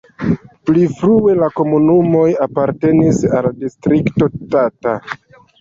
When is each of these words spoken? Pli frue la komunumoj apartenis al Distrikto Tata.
Pli 0.69 0.85
frue 1.01 1.35
la 1.41 1.49
komunumoj 1.59 2.25
apartenis 2.47 3.21
al 3.41 3.49
Distrikto 3.63 4.31
Tata. 4.57 4.97